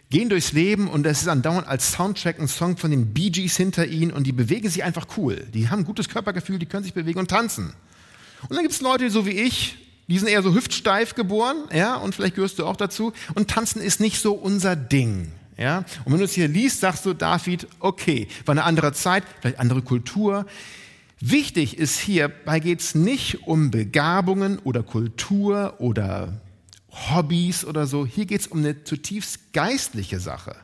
[0.09, 3.57] gehen durchs Leben und es ist andauernd als Soundtrack ein Song von den Bee Gees
[3.57, 5.47] hinter ihnen und die bewegen sich einfach cool.
[5.53, 7.73] Die haben ein gutes Körpergefühl, die können sich bewegen und tanzen.
[8.43, 9.82] Und dann gibt es Leute so wie ich,
[10.13, 13.15] die sind eher so hüftsteif geboren, ja, und vielleicht gehörst du auch dazu.
[13.35, 15.85] Und tanzen ist nicht so unser Ding, ja.
[16.05, 19.59] Und wenn du es hier liest, sagst du, David, okay, war eine andere Zeit, vielleicht
[19.59, 20.45] andere Kultur.
[21.19, 26.43] Wichtig ist hierbei geht es nicht um Begabungen oder Kultur oder
[26.91, 28.05] Hobbys oder so.
[28.05, 30.57] Hier geht es um eine zutiefst geistliche Sache.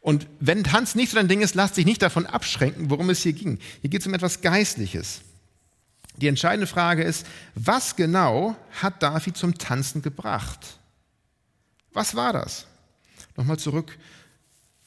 [0.00, 3.22] Und wenn Tanz nicht so dein Ding ist, lass dich nicht davon abschränken, worum es
[3.24, 3.58] hier ging.
[3.80, 5.22] Hier geht es um etwas Geistliches.
[6.20, 10.78] Die entscheidende Frage ist, was genau hat David zum Tanzen gebracht?
[11.92, 12.66] Was war das?
[13.36, 13.96] Nochmal zurück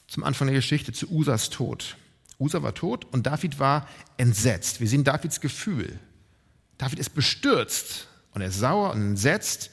[0.08, 1.98] zum Anfang der Geschichte, zu Usas Tod.
[2.40, 4.80] Usa war tot und David war entsetzt.
[4.80, 6.00] Wir sehen Davids Gefühl.
[6.78, 9.72] David ist bestürzt und er ist sauer und entsetzt.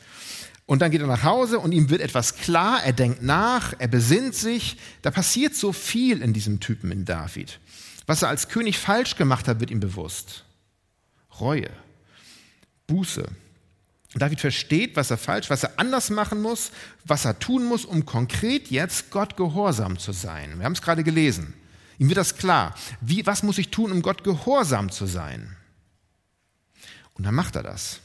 [0.65, 3.89] Und dann geht er nach Hause und ihm wird etwas klar, er denkt nach, er
[3.89, 4.79] besinnt sich.
[5.03, 7.59] Da passiert so viel in diesem Typen in David.
[8.07, 10.45] Was er als König falsch gemacht hat, wird ihm bewusst.
[11.41, 11.71] Reue,
[12.87, 13.27] Buße.
[14.15, 16.73] David versteht, was er falsch, was er anders machen muss,
[17.05, 20.59] was er tun muss, um konkret jetzt Gott gehorsam zu sein.
[20.59, 21.55] Wir haben es gerade gelesen.
[21.99, 22.75] Ihm wird das klar.
[23.01, 25.57] Wie, was muss ich tun, um Gott gehorsam zu sein?
[27.15, 28.01] Und dann macht er das.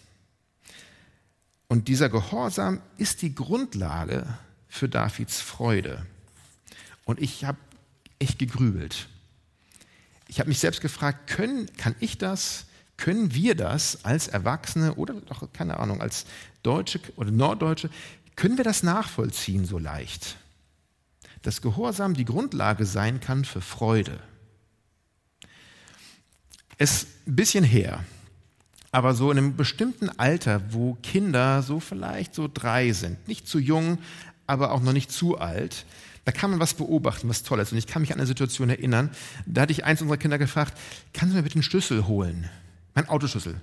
[1.67, 4.27] Und dieser Gehorsam ist die Grundlage
[4.67, 6.05] für Davids Freude.
[7.05, 7.57] Und ich habe
[8.19, 9.07] echt gegrübelt.
[10.27, 12.65] Ich habe mich selbst gefragt, können, kann ich das,
[12.97, 16.25] können wir das als Erwachsene oder doch, keine Ahnung, als
[16.63, 17.89] Deutsche oder Norddeutsche,
[18.35, 20.37] können wir das nachvollziehen so leicht?
[21.41, 24.19] Dass Gehorsam die Grundlage sein kann für Freude.
[26.77, 28.03] Es ist ein bisschen her
[28.95, 33.59] aber so in einem bestimmten Alter, wo Kinder so vielleicht so drei sind, nicht zu
[33.59, 33.97] jung,
[34.47, 35.85] aber auch noch nicht zu alt,
[36.23, 37.73] da kann man was beobachten, was Tolles.
[37.73, 39.09] Und ich kann mich an eine Situation erinnern,
[39.45, 40.77] da hatte ich eins unserer Kinder gefragt,
[41.11, 42.49] kannst du mir bitte einen Schlüssel holen?
[42.95, 43.61] Mein Autoschlüssel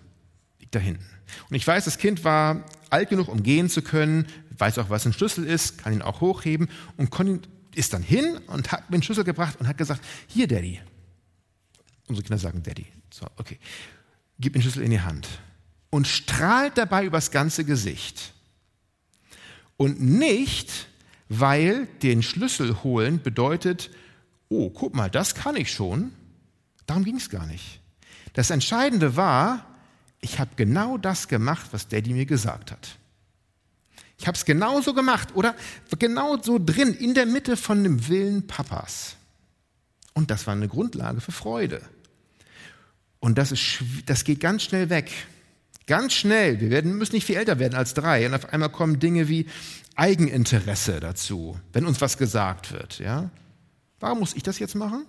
[0.60, 1.04] liegt da hinten.
[1.50, 4.26] Und ich weiß, das Kind war alt genug, um gehen zu können,
[4.58, 8.70] weiß auch, was ein Schlüssel ist, kann ihn auch hochheben und ist dann hin und
[8.70, 10.80] hat mir den Schlüssel gebracht und hat gesagt, hier Daddy.
[12.06, 12.86] Unsere Kinder sagen Daddy.
[13.10, 13.58] So, okay
[14.42, 15.26] gibt den Schlüssel in die Hand
[15.88, 18.34] und strahlt dabei übers ganze Gesicht.
[19.78, 20.88] Und nicht,
[21.28, 23.90] weil den Schlüssel holen bedeutet,
[24.48, 26.12] oh, guck mal, das kann ich schon.
[26.86, 27.80] Darum ging es gar nicht.
[28.32, 29.66] Das Entscheidende war,
[30.20, 32.96] ich habe genau das gemacht, was Daddy mir gesagt hat.
[34.18, 35.56] Ich habe es genauso gemacht oder
[35.98, 39.16] genau so drin, in der Mitte von dem Willen Papas.
[40.14, 41.82] Und das war eine Grundlage für Freude.
[43.18, 45.10] Und das, ist, das geht ganz schnell weg.
[45.86, 46.60] Ganz schnell.
[46.60, 48.26] Wir werden, müssen nicht viel älter werden als drei.
[48.26, 49.46] Und auf einmal kommen Dinge wie
[49.96, 52.98] Eigeninteresse dazu, wenn uns was gesagt wird.
[52.98, 53.30] Ja?
[54.00, 55.04] Warum muss ich das jetzt machen?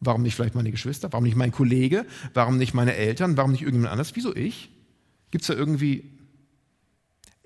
[0.00, 1.12] Warum nicht vielleicht meine Geschwister?
[1.12, 2.06] Warum nicht mein Kollege?
[2.32, 3.36] Warum nicht meine Eltern?
[3.36, 4.16] Warum nicht irgendjemand anders?
[4.16, 4.70] Wieso ich?
[5.30, 6.18] Gibt es da irgendwie.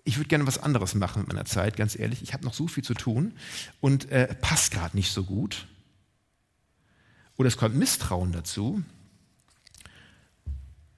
[0.04, 2.22] Ich würde gerne was anderes machen mit meiner Zeit, ganz ehrlich.
[2.22, 3.32] Ich habe noch so viel zu tun
[3.80, 5.66] und äh, passt gerade nicht so gut.
[7.36, 8.82] Oder es kommt Misstrauen dazu.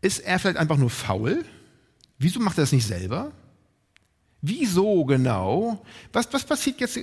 [0.01, 1.45] Ist er vielleicht einfach nur faul?
[2.19, 3.33] Wieso macht er das nicht selber?
[4.49, 5.85] Wieso genau?
[6.13, 7.01] Was, was passiert jetzt?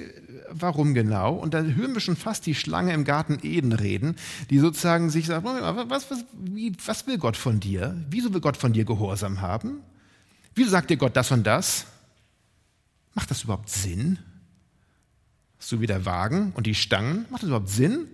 [0.49, 1.34] Warum genau?
[1.34, 4.15] Und dann hören wir schon fast die Schlange im Garten Eden reden,
[4.49, 8.01] die sozusagen sich sagt, was, was, wie, was will Gott von dir?
[8.10, 9.82] Wieso will Gott von dir Gehorsam haben?
[10.56, 11.86] Wieso sagt dir Gott das und das?
[13.13, 14.19] Macht das überhaupt Sinn?
[15.60, 18.08] So wie der Wagen und die Stangen, macht das überhaupt Sinn?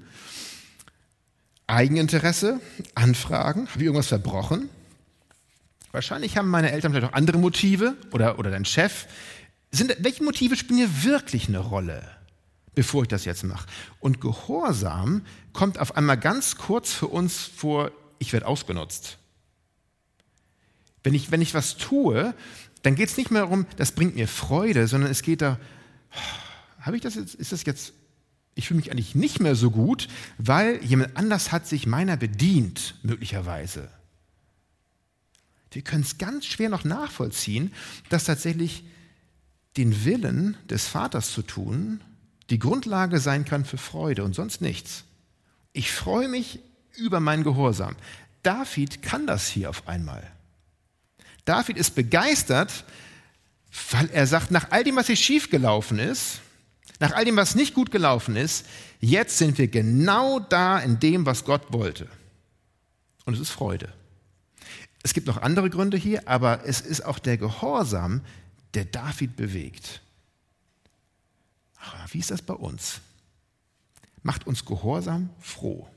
[1.68, 2.60] Eigeninteresse,
[2.96, 4.70] Anfragen, habe ich irgendwas verbrochen?
[5.92, 9.08] Wahrscheinlich haben meine Eltern vielleicht auch andere Motive oder, oder dein Chef.
[9.72, 12.04] Sind, welche Motive spielen hier wirklich eine Rolle,
[12.76, 13.68] bevor ich das jetzt mache?
[14.00, 15.24] Und Gehorsam
[15.54, 19.18] kommt auf einmal ganz kurz für uns vor, ich werde ausgenutzt.
[21.04, 22.34] Wenn ich, wenn ich was tue,
[22.84, 25.60] dann geht es nicht mehr darum, das bringt mir Freude, sondern es geht da,
[26.82, 27.94] habe ich das jetzt, ist das jetzt,
[28.56, 32.96] ich fühle mich eigentlich nicht mehr so gut, weil jemand anders hat sich meiner bedient,
[33.04, 33.90] möglicherweise.
[35.72, 37.74] Wir können es ganz schwer noch nachvollziehen,
[38.10, 38.84] dass tatsächlich
[39.78, 42.02] den Willen des Vaters zu tun
[42.50, 45.04] die Grundlage sein kann für Freude und sonst nichts.
[45.74, 46.60] Ich freue mich
[46.98, 47.96] über meinen Gehorsam.
[48.42, 50.24] David kann das hier auf einmal.
[51.46, 52.84] David ist begeistert,
[53.92, 56.42] weil er sagt, nach all dem, was hier schiefgelaufen ist,
[57.00, 58.66] nach all dem, was nicht gut gelaufen ist,
[59.00, 62.08] jetzt sind wir genau da in dem, was Gott wollte.
[63.26, 63.94] Und es ist Freude.
[65.04, 68.22] Es gibt noch andere Gründe hier, aber es ist auch der Gehorsam,
[68.74, 70.02] der David bewegt.
[72.12, 73.02] Wie ist das bei uns?
[74.24, 75.88] Macht uns Gehorsam froh?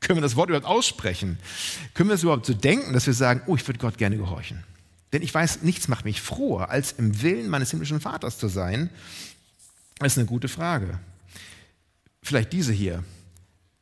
[0.00, 1.38] Können wir das Wort überhaupt aussprechen?
[1.94, 4.64] Können wir es überhaupt so denken, dass wir sagen, oh, ich würde Gott gerne gehorchen?
[5.12, 8.90] Denn ich weiß, nichts macht mich froher, als im Willen meines himmlischen Vaters zu sein.
[9.98, 10.98] Das ist eine gute Frage.
[12.22, 13.04] Vielleicht diese hier.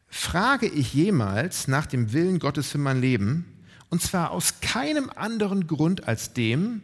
[0.09, 3.45] Frage ich jemals nach dem Willen Gottes für mein Leben?
[3.91, 6.83] Und zwar aus keinem anderen Grund als dem,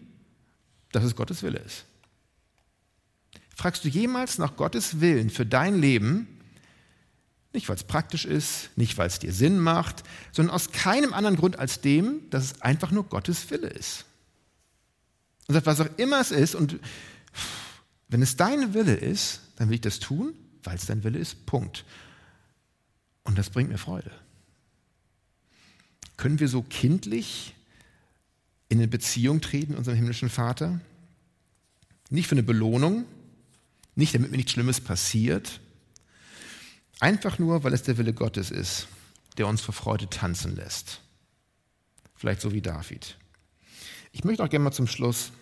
[0.92, 1.84] dass es Gottes Wille ist.
[3.54, 6.28] Fragst du jemals nach Gottes Willen für dein Leben?
[7.52, 10.02] Nicht, weil es praktisch ist, nicht, weil es dir Sinn macht,
[10.32, 14.06] sondern aus keinem anderen Grund als dem, dass es einfach nur Gottes Wille ist.
[15.46, 16.80] Und was auch immer es ist, und
[18.08, 20.34] wenn es dein Wille ist, dann will ich das tun,
[20.64, 21.46] weil es dein Wille ist.
[21.46, 21.84] Punkt.
[23.22, 24.10] Und das bringt mir Freude.
[26.16, 27.54] Können wir so kindlich
[28.68, 30.80] in eine Beziehung treten, unserem himmlischen Vater?
[32.10, 33.04] Nicht für eine Belohnung,
[33.94, 35.60] nicht damit mir nichts Schlimmes passiert,
[37.00, 38.88] einfach nur, weil es der Wille Gottes ist,
[39.36, 41.00] der uns vor Freude tanzen lässt.
[42.14, 43.16] Vielleicht so wie David.
[44.12, 45.32] Ich möchte auch gerne mal zum Schluss,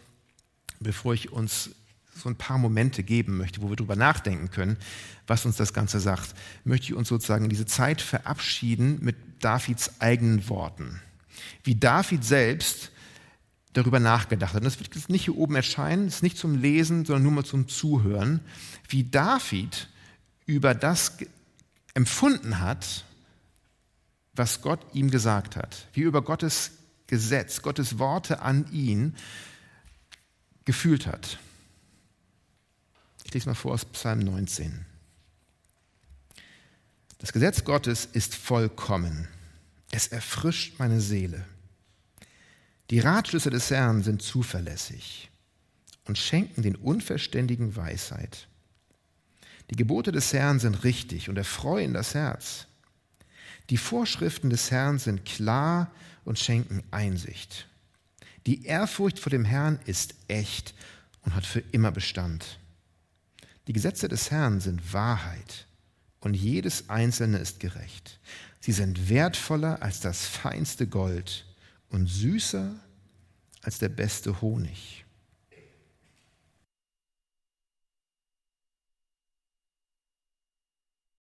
[0.81, 1.71] bevor ich uns
[2.15, 4.77] so ein paar Momente geben möchte, wo wir darüber nachdenken können,
[5.27, 6.35] was uns das Ganze sagt,
[6.65, 11.01] möchte ich uns sozusagen in diese Zeit verabschieden mit Davids eigenen Worten.
[11.65, 12.91] Wie David selbst
[13.73, 14.61] darüber nachgedacht hat.
[14.61, 17.45] Und das wird jetzt nicht hier oben erscheinen, ist nicht zum Lesen, sondern nur mal
[17.45, 18.41] zum Zuhören,
[18.89, 19.89] wie David
[20.45, 21.17] über das
[21.95, 23.05] empfunden hat,
[24.35, 26.73] was Gott ihm gesagt hat, wie über Gottes
[27.07, 29.15] Gesetz, Gottes Worte an ihn
[30.65, 31.39] gefühlt hat.
[33.33, 34.85] Ich lese mal vor aus Psalm 19.
[37.17, 39.27] Das Gesetz Gottes ist vollkommen.
[39.91, 41.43] Es erfrischt meine Seele.
[42.91, 45.31] Die Ratschlüsse des Herrn sind zuverlässig
[46.05, 48.49] und schenken den Unverständigen Weisheit.
[49.71, 52.67] Die Gebote des Herrn sind richtig und erfreuen das Herz.
[53.71, 55.91] Die Vorschriften des Herrn sind klar
[56.27, 57.67] und schenken Einsicht.
[58.45, 60.75] Die Ehrfurcht vor dem Herrn ist echt
[61.23, 62.59] und hat für immer Bestand.
[63.67, 65.67] Die Gesetze des Herrn sind Wahrheit
[66.21, 68.19] und jedes einzelne ist gerecht.
[68.61, 71.47] Sie sind wertvoller als das feinste Gold
[71.89, 72.75] und süßer
[73.63, 75.02] als der beste Honig.